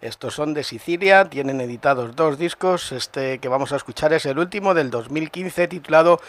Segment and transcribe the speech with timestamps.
[0.00, 2.92] Estos son de Sicilia, tienen editados dos discos.
[2.92, 6.20] Este que vamos a escuchar es el último del 2015 titulado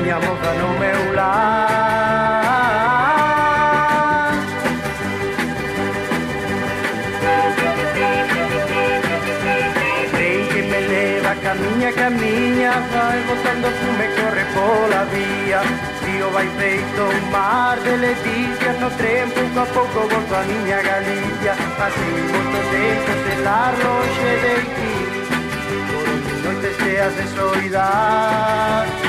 [0.00, 2.40] miña moza no meu lar.
[10.16, 15.60] Sei que me leva camiña, camiña Vai botando fume, corre pola vía.
[16.04, 20.80] Tío vai feito un mar de leticias No tren pouco a pouco volto a miña
[20.82, 24.54] Galicia Pasei motos dentro de la roxe de
[27.00, 28.99] Hace soledad.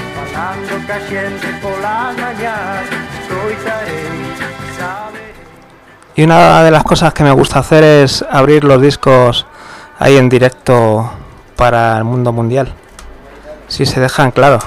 [6.16, 9.46] Y una de las cosas que me gusta hacer es abrir los discos
[10.00, 11.10] ahí en directo
[11.56, 12.74] para el mundo mundial.
[13.68, 14.60] Si se dejan, claro.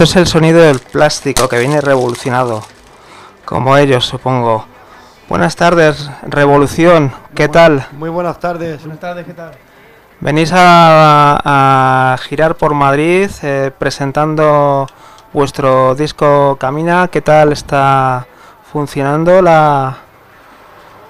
[0.00, 2.62] Esto es el sonido del plástico que viene revolucionado.
[3.44, 4.64] Como ellos, supongo.
[5.28, 7.12] Buenas tardes, Revolución.
[7.34, 7.86] ¿Qué tal?
[7.92, 8.80] Muy buenas tardes.
[8.80, 9.50] Buenas tardes, ¿qué tal?
[10.20, 14.86] Venís a, a girar por Madrid eh, presentando
[15.34, 17.08] vuestro disco Camina.
[17.08, 18.26] ¿Qué tal está
[18.72, 19.98] funcionando la,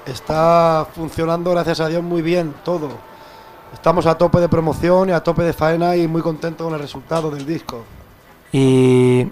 [0.05, 2.89] Está funcionando, gracias a Dios, muy bien todo.
[3.73, 6.81] Estamos a tope de promoción y a tope de faena y muy contentos con el
[6.81, 7.85] resultado del disco.
[8.53, 9.29] Y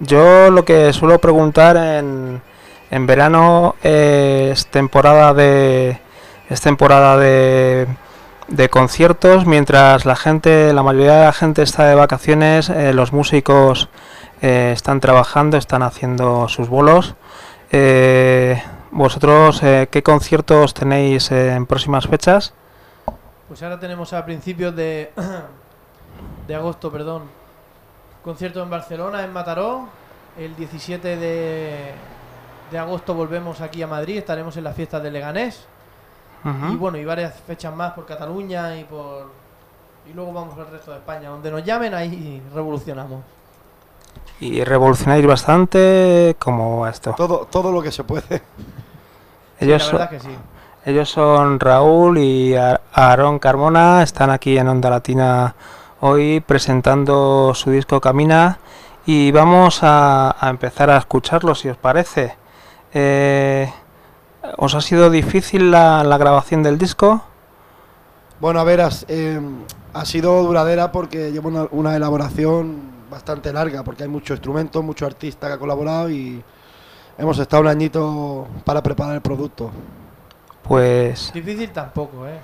[0.00, 2.42] yo lo que suelo preguntar en,
[2.90, 5.98] en verano es temporada de
[6.60, 7.86] temporada de,
[8.48, 13.12] de conciertos, mientras la gente, la mayoría de la gente está de vacaciones, eh, los
[13.12, 13.88] músicos
[14.42, 17.14] eh, están trabajando, están haciendo sus bolos.
[17.70, 22.52] Eh, vosotros, ¿qué conciertos tenéis en próximas fechas?
[23.48, 25.10] Pues ahora tenemos a principios de,
[26.46, 27.22] de agosto, perdón,
[28.24, 29.88] concierto en Barcelona, en Mataró.
[30.38, 31.92] El 17 de,
[32.70, 35.66] de agosto volvemos aquí a Madrid, estaremos en las fiestas de Leganés.
[36.44, 39.26] Y bueno, y varias fechas más por Cataluña y por...
[40.10, 41.28] Y luego vamos al resto de España.
[41.28, 43.20] Donde nos llamen, ahí revolucionamos.
[44.40, 47.14] Y revolucionáis bastante, ¿cómo va esto?
[47.16, 48.42] Todo, todo lo que se puede.
[49.58, 50.36] Sí, Ellos la son- verdad que sí.
[50.86, 55.54] Ellos son Raúl y Aarón Carmona, están aquí en Onda Latina
[56.04, 58.58] hoy presentando su disco Camina
[59.06, 62.36] y vamos a, a empezar a escucharlo si os parece.
[62.92, 63.72] Eh,
[64.58, 67.22] ¿Os ha sido difícil la, la grabación del disco?
[68.40, 69.40] Bueno, a ver, has- eh,
[69.94, 75.06] ha sido duradera porque lleva una, una elaboración bastante larga, porque hay muchos instrumentos, muchos
[75.06, 76.42] artistas que han colaborado y
[77.16, 79.70] hemos estado un añito para preparar el producto.
[80.64, 82.40] Pues Difícil tampoco, ¿eh?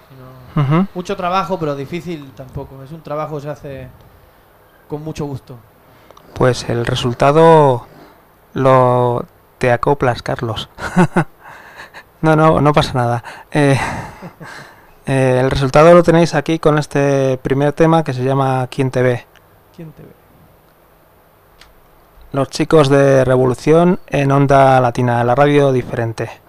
[0.94, 2.82] Mucho trabajo, pero difícil tampoco.
[2.82, 3.88] Es un trabajo que se hace
[4.88, 5.56] con mucho gusto.
[6.34, 7.86] Pues el resultado
[8.54, 9.24] lo
[9.58, 10.68] te acoplas, Carlos.
[12.22, 13.24] no, no, no pasa nada.
[13.50, 13.78] Eh,
[15.06, 19.02] eh, el resultado lo tenéis aquí con este primer tema que se llama ¿Quién te
[19.02, 19.26] ve?
[19.76, 20.18] ¿Quién te ve?
[22.32, 26.47] Los chicos de Revolución en Onda Latina, la radio diferente.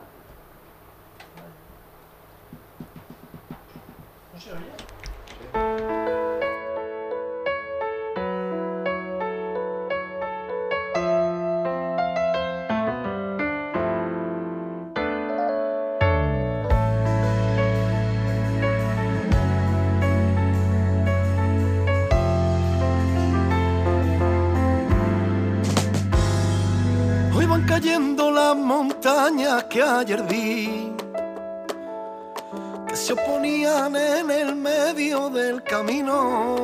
[33.65, 36.55] en el medio del camino.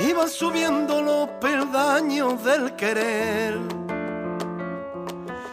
[0.00, 3.56] Iban subiendo los peldaños del querer.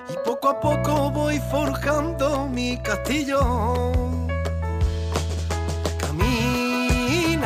[0.09, 3.91] Y poco a poco voy forjando mi castillo.
[5.99, 7.45] Camina,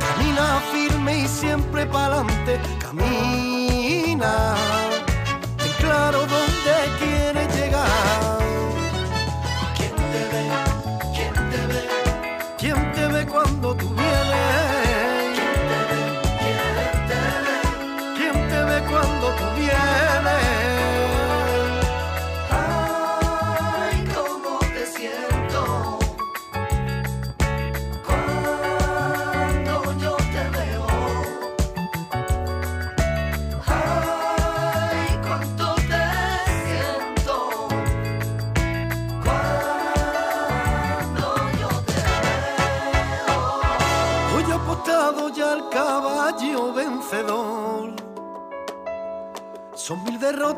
[0.00, 2.58] camina firme y siempre para adelante.
[2.80, 4.56] Camina,
[5.64, 6.51] en claro donde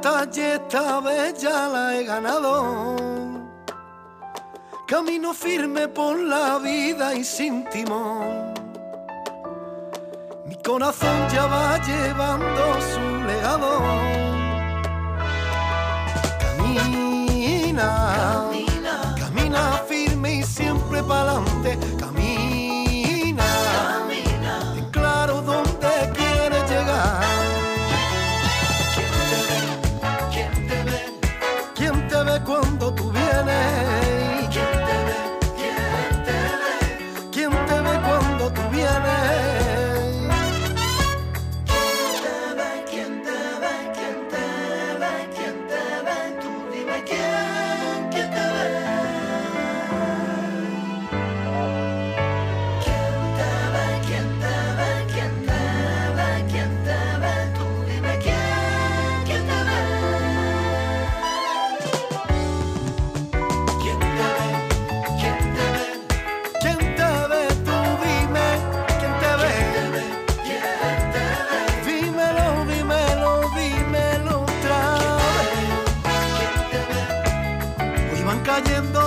[0.05, 2.95] esta yesta bella la he ganado.
[4.87, 8.53] Camino firme por la vida y sin timón.
[10.45, 13.81] Mi corazón ya va llevando su legado.
[16.39, 18.34] Camina.
[78.45, 79.04] cayendo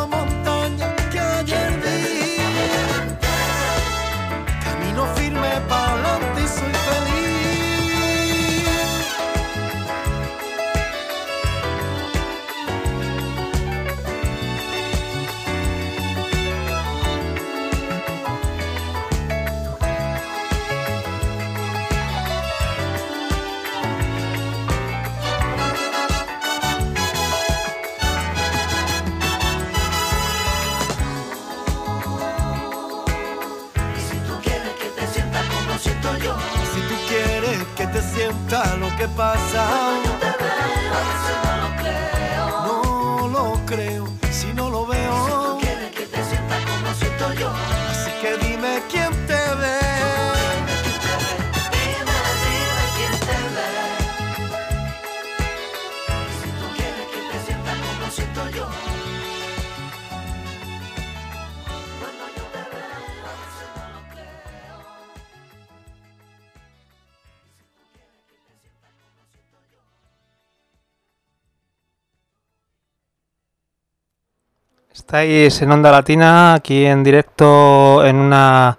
[75.08, 78.78] Estáis en Onda Latina, aquí en directo, en una,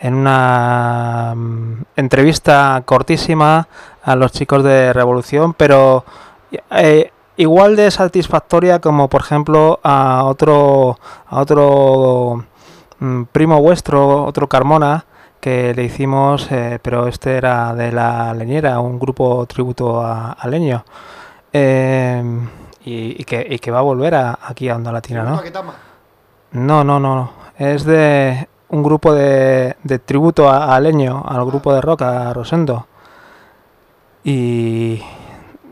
[0.00, 3.68] en una mm, entrevista cortísima
[4.02, 6.04] a los chicos de Revolución, pero
[6.72, 12.44] eh, igual de satisfactoria como, por ejemplo, a otro, a otro
[12.98, 15.04] mm, primo vuestro, otro Carmona,
[15.40, 20.48] que le hicimos, eh, pero este era de la leñera, un grupo tributo a, a
[20.48, 20.84] Leño.
[21.52, 22.20] Eh,
[22.88, 25.42] y, que, va a volver aquí a Onda Latina, ¿no?
[26.52, 27.30] No, no, no, no.
[27.58, 32.86] Es de un grupo de, tributo a, a, Leño, al grupo de rock, a Rosendo.
[34.24, 35.02] Y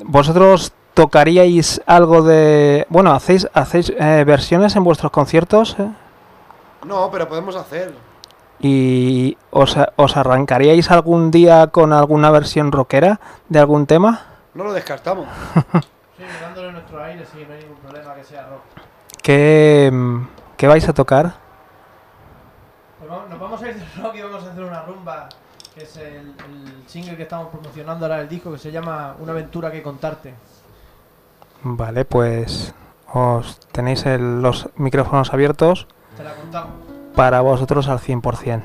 [0.05, 2.87] vosotros tocaríais algo de...
[2.89, 5.77] Bueno, ¿hacéis, hacéis eh, versiones en vuestros conciertos?
[5.79, 5.91] Eh?
[6.87, 7.95] No, pero podemos hacer.
[8.61, 14.23] ¿Y os, os, arrancaríais algún día con alguna versión rockera de algún tema?
[14.55, 15.27] No lo descartamos.
[16.27, 18.63] Sí, dándole nuestro aire, sí, no hay ningún problema que sea rock.
[19.23, 21.35] ¿Qué, mm, qué vais a tocar?
[22.99, 25.29] Pues vamos- nos vamos a ir de rock y vamos a hacer una rumba,
[25.75, 29.33] que es el, el single que estamos promocionando ahora del disco, que se llama Una
[29.33, 30.35] aventura que contarte.
[31.63, 32.75] Vale, pues
[33.13, 36.73] os tenéis el- los micrófonos abiertos Te la contamos.
[37.15, 38.63] para vosotros al 100%.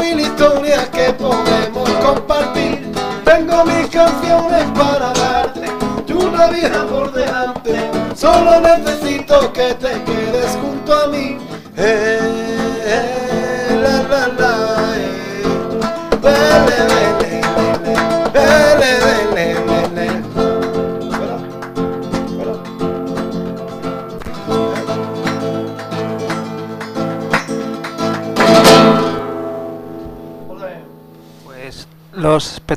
[0.00, 2.90] Mil historias que podemos compartir,
[3.24, 5.66] tengo mis canciones para darte,
[6.06, 11.38] y una vida por delante, solo necesito que te quedes junto a mí.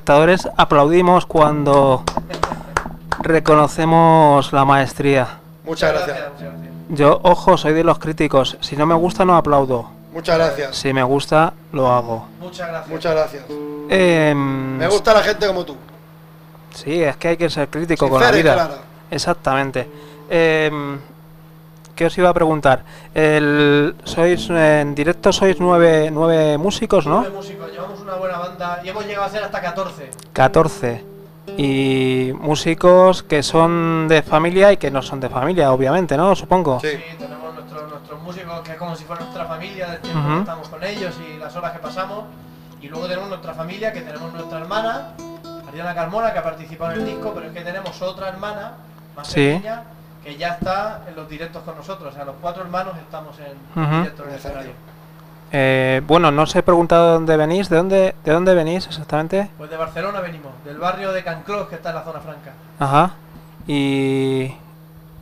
[0.03, 2.03] Espectadores aplaudimos cuando
[3.22, 5.39] reconocemos la maestría.
[5.63, 6.17] Muchas gracias.
[6.89, 8.57] Yo, ojo, soy de los críticos.
[8.60, 9.89] Si no me gusta, no aplaudo.
[10.12, 10.75] Muchas gracias.
[10.75, 12.27] Si me gusta, lo hago.
[12.41, 12.89] Muchas gracias.
[12.89, 13.43] Muchas gracias.
[13.89, 15.77] Em, Me gusta la gente como tú.
[16.74, 18.53] Sí, es que hay que ser crítico con la vida.
[18.55, 18.77] clara.
[19.10, 19.88] Exactamente.
[20.29, 21.00] Em,
[21.95, 22.83] ¿Qué os iba a preguntar?
[23.13, 27.21] El, sois en directo sois nueve, nueve músicos, ¿no?
[27.21, 30.09] Nueve músicos, llevamos una buena banda y hemos llegado a ser hasta 14.
[30.33, 31.03] 14.
[31.57, 36.35] Y músicos que son de familia y que no son de familia, obviamente, ¿no?
[36.35, 36.79] Supongo.
[36.79, 36.88] Sí.
[36.89, 40.39] Sí, tenemos nuestros, nuestros músicos que es como si fuera nuestra familia del tiempo que
[40.39, 42.23] estamos con ellos y las horas que pasamos.
[42.81, 45.09] Y luego tenemos nuestra familia, que tenemos nuestra hermana,
[45.67, 48.73] Ariana Carmona, que ha participado en el disco, pero es que tenemos otra hermana,
[49.15, 49.35] más Sí.
[49.35, 49.83] pequeña,
[50.24, 52.12] que ya está en los directos con nosotros.
[52.13, 53.98] O sea, los cuatro hermanos estamos en Ujú.
[53.98, 54.72] directo en el escenario.
[55.56, 59.50] Eh, bueno, no os he preguntado de dónde venís, ¿de dónde, de dónde venís exactamente?
[59.58, 62.53] Pues de Barcelona venimos, del barrio de Canclós, que está en la zona franca.
[62.80, 63.12] Ajá.
[63.68, 64.51] Y,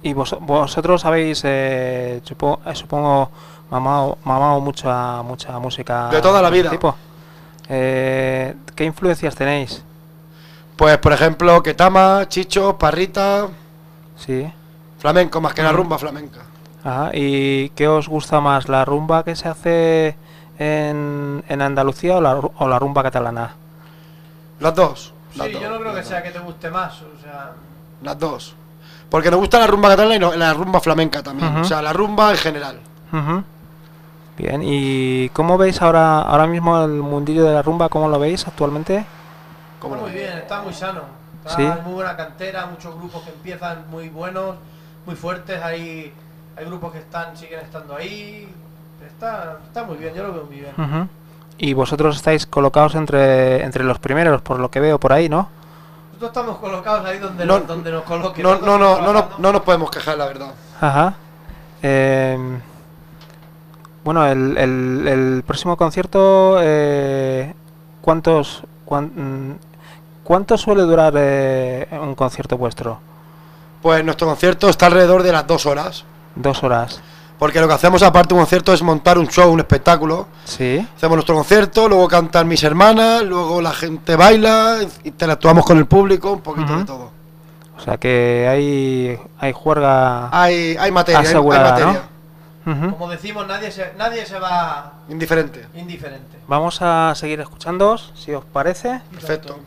[0.04, 3.30] y vos- vosotros habéis, eh, eh, supongo,
[3.70, 6.08] mamado, mamado mucha, mucha música.
[6.10, 6.70] De toda la este vida.
[6.72, 6.96] tipo.
[7.68, 9.84] Eh, ¿Qué influencias tenéis?
[10.78, 13.48] Pues, por ejemplo, Ketama, Chicho, Parrita,
[14.16, 14.52] Sí.
[15.02, 16.40] Flamenco, más que la rumba flamenca.
[16.84, 17.10] Ajá.
[17.14, 20.16] ¿Y qué os gusta más, la rumba que se hace
[20.58, 23.56] en, en Andalucía o la, o la rumba catalana?
[24.60, 25.14] Las dos.
[25.36, 27.52] Las Sí, dos, yo no creo que sea que te guste más, o sea...
[28.04, 28.56] Las dos.
[29.10, 31.58] Porque nos gusta la rumba catalana y no- la rumba flamenca también.
[31.58, 32.80] O sea, la rumba en general.
[34.38, 37.90] Bien, ¿y cómo veis ahora, ahora mismo el mundillo de la rumba?
[37.90, 39.06] ¿Cómo lo veis actualmente?
[39.80, 40.30] ¿Cómo Está lo muy ves?
[40.30, 41.02] bien, está muy sano.
[41.46, 41.64] Está Sí.
[41.86, 44.56] muy buena cantera, muchos grupos que empiezan muy buenos,
[45.06, 45.62] muy fuertes.
[45.64, 46.12] Hay,
[46.58, 48.48] hay grupos que están siguen estando ahí.
[49.06, 51.10] Está, está muy bien, yo lo veo muy bien.
[51.58, 55.50] Y vosotros estáis colocados entre, entre los primeros, por lo que veo por ahí, ¿no?
[56.14, 58.44] Nosotros estamos colocados ahí donde, No- nos, donde nos coloquen.
[58.44, 60.52] No, no, no, no, no, no nos podemos quejar, la verdad.
[60.80, 61.16] Ajá.
[61.84, 62.38] Eh,
[64.04, 67.54] bueno, el, el- el próximo concierto, eh,
[68.02, 69.56] ¿cuántos, cuán- mm,
[70.24, 73.00] ¿cuánto suele durar eh, un concierto vuestro?
[73.82, 76.04] Pues nuestro concierto está alrededor de las dos horas.
[76.36, 77.02] Dos horas.
[77.40, 80.28] Porque lo que hacemos aparte de un concierto es montar un show, un espectáculo.
[80.46, 80.88] Sí.
[80.96, 86.34] Hacemos nuestro concierto, luego cantan mis hermanas, luego la gente baila, interactuamos con el público,
[86.34, 87.12] un poquito de todo.
[87.78, 91.86] O sea que hay, hay juerga Hay, hay materia, hay- hay, asegurada, ¿no?
[91.88, 92.92] materia.
[92.92, 95.66] Como decimos, nadie se, nadie se va Indiferente.
[95.74, 96.38] indiferente.
[96.48, 99.02] Vamos a seguir escuchándoos, si os parece.
[99.10, 99.58] Perfecto.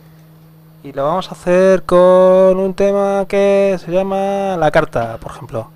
[0.85, 5.67] Y lo vamos a hacer con un tema que se llama La Carta, por ejemplo.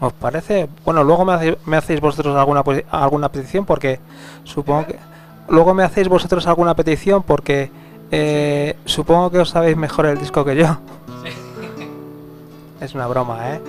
[0.00, 0.68] ¿Os parece?
[0.84, 4.00] Bueno, luego me hacéis, me hacéis vosotros alguna, alguna petición porque
[4.44, 4.98] supongo que...
[5.48, 7.70] Luego me hacéis vosotros alguna petición porque
[8.10, 10.66] eh, supongo que os sabéis mejor el disco que yo.
[12.82, 13.62] Es una broma, ¿eh?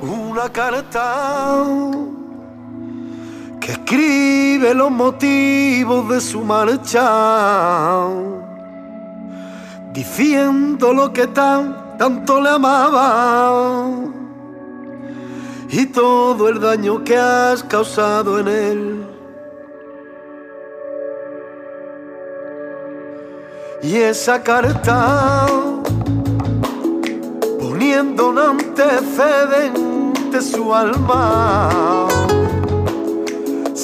[0.00, 1.62] una carta
[3.68, 8.08] escribe los motivos de su marcha,
[9.92, 13.90] diciendo lo que tan, tanto le amaba
[15.68, 19.06] y todo el daño que has causado en él.
[23.82, 25.46] Y esa carta
[27.60, 32.08] poniendo un antecedente su alma,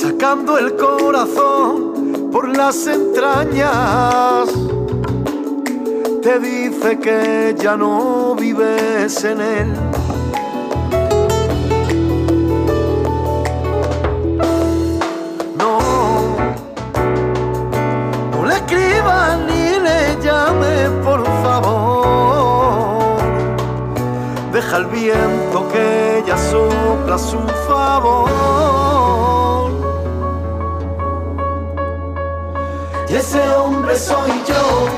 [0.05, 4.51] sacando el corazón por las entrañas,
[6.23, 9.73] te dice que ya no vives en él.
[15.57, 15.79] No,
[18.33, 23.17] no le escribas ni le llames, por favor.
[24.53, 28.94] Deja el viento que ya sopla su favor.
[33.17, 34.89] Ese hombre soy yo,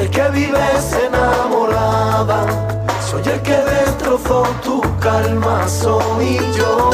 [0.00, 2.46] el que vives enamorada.
[3.10, 6.90] Soy el que destrozó tu calma, soy yo.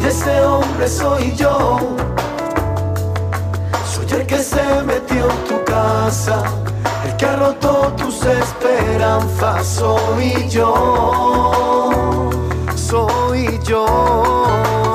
[0.00, 1.78] Y ese hombre soy yo.
[3.92, 6.42] Soy el que se metió en tu casa,
[7.06, 7.58] el que ha
[7.96, 9.66] tus esperanzas.
[9.66, 12.30] Soy yo,
[12.76, 14.87] soy yo.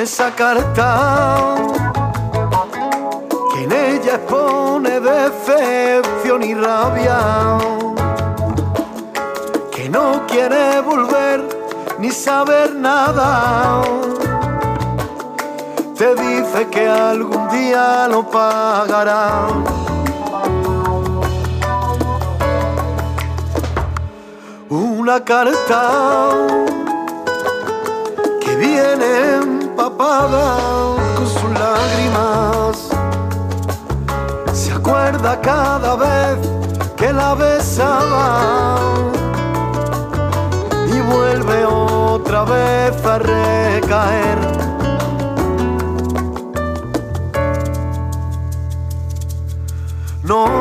[0.00, 1.56] Esa carta
[3.52, 7.58] que en ella expone decepción y rabia,
[9.70, 11.46] que no quiere volver
[11.98, 13.82] ni saber nada.
[15.98, 19.48] Te dice que algún día lo pagará.
[24.70, 26.30] Una carta
[28.40, 29.59] que viene
[30.00, 32.88] con sus lágrimas.
[34.54, 36.38] Se acuerda cada vez
[36.96, 38.78] que la besaba
[40.86, 44.38] y vuelve otra vez a recaer.
[50.22, 50.59] No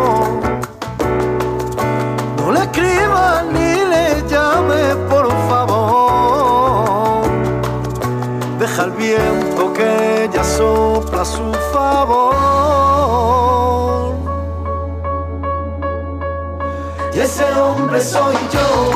[17.14, 18.92] Y ese hombre soy yo,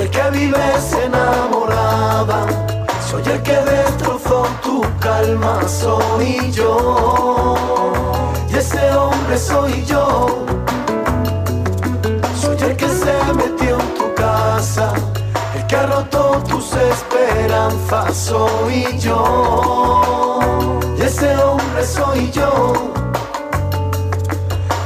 [0.00, 2.46] el que vives enamorada.
[3.10, 7.54] Soy el que destrozó tu calma, soy yo.
[8.50, 10.46] Y ese hombre soy yo.
[12.40, 14.94] Soy el que se metió en tu casa,
[15.54, 19.37] el que ha roto tus esperanzas, soy yo.
[21.84, 22.72] Soy yo,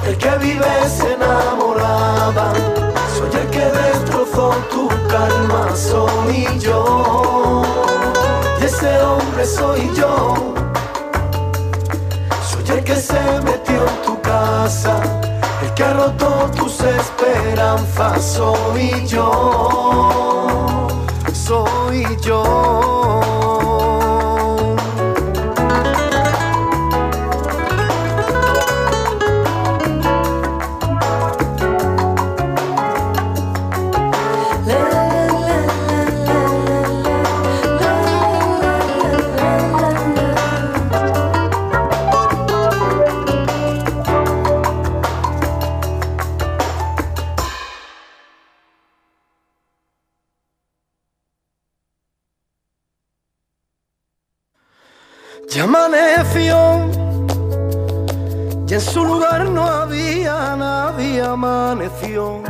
[0.07, 2.53] el que vives enamorada.
[3.17, 7.63] Soy el que destrozó tu calma, soy yo.
[8.61, 10.55] Y ese hombre soy yo.
[12.51, 15.01] Soy el que se metió en tu casa,
[15.63, 20.89] el que ha tus esperanzas, soy yo,
[21.33, 23.42] soy yo.
[55.63, 56.91] Ya amaneció
[58.67, 62.43] y en su lugar no había nadie amaneció.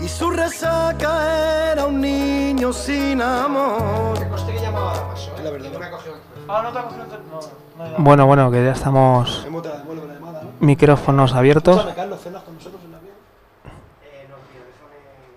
[0.00, 4.18] Y su resaca era un niño sin amor.
[5.42, 5.70] La verdad.
[6.48, 7.40] Ah, no te ha cogido el tel- no,
[7.76, 8.02] no hay nada.
[8.02, 9.46] Bueno, bueno, que ya estamos
[10.60, 11.86] micrófonos abiertos.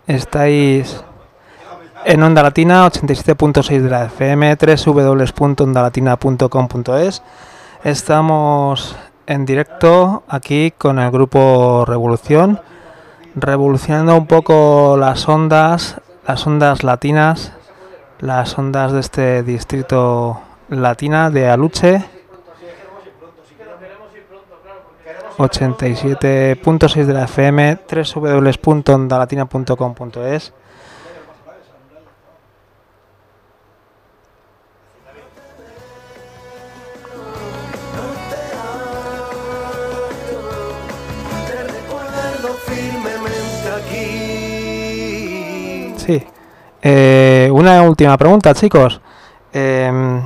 [0.08, 1.07] Escúchame,
[2.08, 7.22] en Onda Latina 87.6 de la FM, www.ondalatina.com.es.
[7.84, 12.62] Estamos en directo aquí con el grupo Revolución,
[13.36, 17.52] revolucionando un poco las ondas, las ondas latinas,
[18.20, 20.40] las ondas de este distrito
[20.70, 22.06] latina de Aluche.
[25.38, 30.54] 87.6 de la FM, www.ondalatina.com.es.
[46.08, 46.24] Sí.
[46.82, 49.02] Eh, una última pregunta, chicos.
[49.52, 50.22] Em,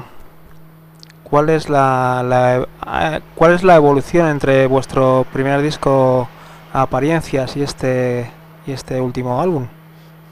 [1.24, 6.30] ¿cuál, es la, ah, ¿Cuál es la evolución entre vuestro primer disco
[6.72, 8.30] Apariencias y este,
[8.68, 9.68] y este último álbum?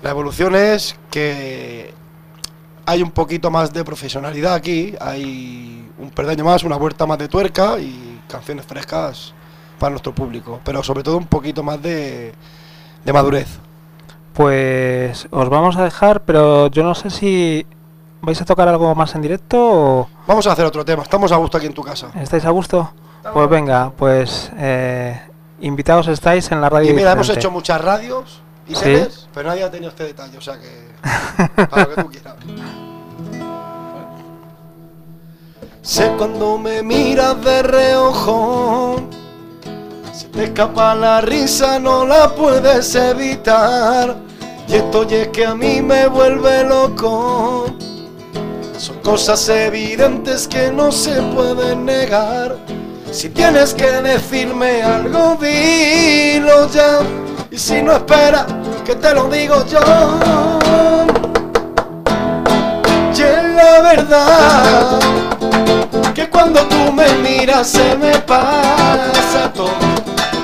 [0.03, 1.95] La evolución es que
[2.85, 7.27] hay un poquito más de profesionalidad aquí, hay un perdaño más, una vuelta más de
[7.27, 9.33] tuerca y canciones frescas
[9.79, 12.33] para nuestro público, pero sobre todo un poquito más de
[13.11, 13.59] madurez.
[14.39, 17.67] Pues os vamos a dejar, pero yo no sé si
[18.21, 21.35] vais a tocar algo más en directo o Vamos a hacer otro tema, estamos a
[21.35, 22.09] gusto aquí en tu casa.
[22.21, 22.89] estáis a gusto.
[23.33, 25.21] Pues venga, pues eh,
[25.59, 26.89] invitados estáis en la radio.
[26.89, 29.05] Y mira, hemos hecho muchas radios y Sí.
[29.33, 32.35] pero nadie ha tenido este detalle, o sea que para lo que tú quieras.
[35.81, 39.01] Sé cuando me miras de reojo,
[40.13, 44.28] se te escapa la risa, no la puedes evitar.
[44.69, 47.65] Y esto y es que a mí me vuelve loco.
[48.77, 52.55] Son cosas evidentes que no se pueden negar.
[53.11, 56.99] Si tienes que decirme algo, dilo ya.
[57.49, 58.45] Y si no espera,
[58.85, 59.79] que te lo digo yo.
[63.17, 64.99] Y es la verdad
[66.13, 69.71] que cuando tú me miras se me pasa todo.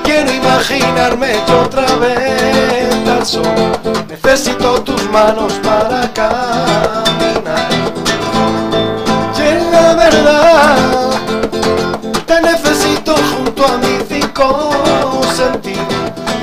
[0.02, 2.85] Quiero imaginarme yo otra vez
[4.08, 7.68] Necesito tus manos para caminar.
[9.36, 10.76] Y es la verdad
[12.24, 14.70] te necesito junto a mis cinco
[15.34, 15.84] sentidos.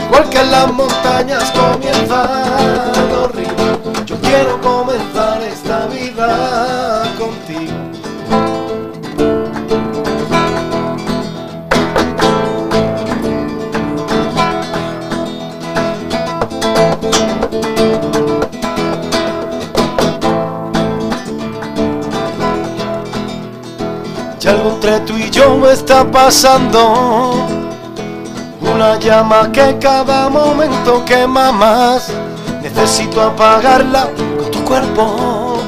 [0.08, 4.06] Igual que en las montañas comienzan los ríos.
[4.06, 6.83] Yo quiero comenzar esta vida
[25.74, 27.34] está pasando.
[28.62, 32.10] Una llama que cada momento quema más.
[32.62, 35.60] Necesito apagarla con tu cuerpo.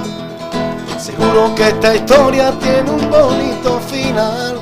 [0.97, 4.61] Seguro que esta historia tiene un bonito final.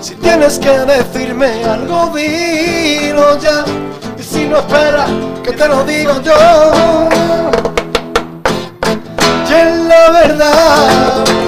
[0.00, 3.64] Si tienes que decirme algo, dilo ya.
[4.18, 5.10] Y si no esperas,
[5.42, 6.34] que te lo digo yo.
[9.48, 11.41] Y es la verdad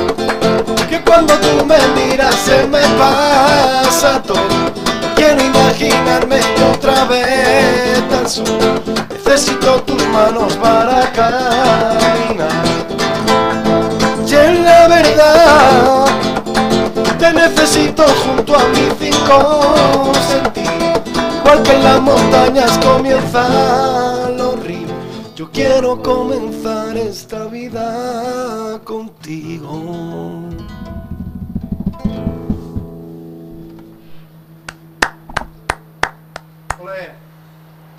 [0.95, 4.37] que cuando tú me miras se me pasa todo.
[5.17, 6.41] Quiero imaginarme
[6.73, 8.45] otra vez al sur.
[9.11, 12.65] Necesito tus manos para caminar.
[14.27, 16.07] Y es la verdad,
[17.19, 21.01] te necesito junto a mis cinco sentidos.
[21.41, 24.91] Igual que en las montañas comienzan los ríos.
[25.37, 30.44] Yo quiero comenzar esta vida contigo.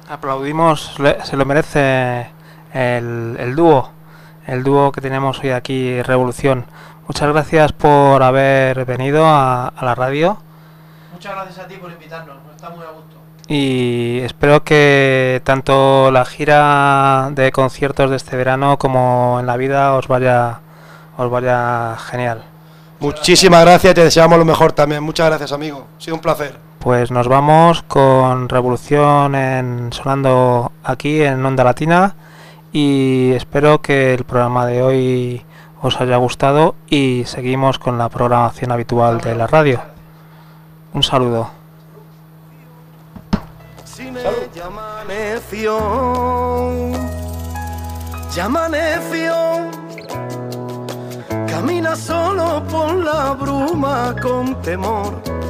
[0.08, 2.30] Aplaudimos, se lo merece
[2.74, 3.90] el, el dúo,
[4.46, 6.66] el dúo que tenemos hoy aquí, Revolución.
[7.08, 10.38] Muchas gracias por haber venido a, a la radio
[11.12, 13.16] Muchas gracias a ti por invitarnos, está muy a gusto.
[13.48, 19.94] y espero que tanto la gira de conciertos de este verano como en la vida
[19.94, 20.60] os vaya,
[21.18, 22.44] os vaya genial.
[23.00, 25.04] Muchísimas gracias te deseamos lo mejor también.
[25.04, 25.88] Muchas gracias, amigo.
[25.98, 26.65] Ha sido un placer.
[26.86, 32.16] Pues nos vamos con Revolución en, sonando aquí en Onda Latina
[32.72, 35.46] y espero que el programa de hoy
[35.82, 39.82] os haya gustado y seguimos con la programación habitual de la radio.
[40.94, 41.50] Un saludo.
[51.48, 52.64] Camina solo
[53.04, 55.45] la bruma con temor.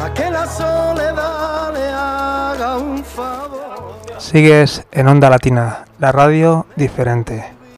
[0.00, 3.94] A que la soledad le haga un favor.
[4.18, 7.44] Sigues en Onda Latina, la radio diferente.